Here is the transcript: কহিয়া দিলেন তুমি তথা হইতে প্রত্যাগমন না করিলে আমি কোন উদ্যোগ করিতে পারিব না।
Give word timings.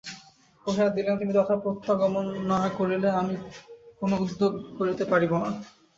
কহিয়া 0.65 0.87
দিলেন 0.95 1.15
তুমি 1.19 1.33
তথা 1.33 1.53
হইতে 1.53 1.63
প্রত্যাগমন 1.63 2.25
না 2.51 2.59
করিলে 2.77 3.09
আমি 3.21 3.35
কোন 3.99 4.11
উদ্যোগ 4.23 4.51
করিতে 4.77 5.03
পারিব 5.11 5.31
না। 5.41 5.49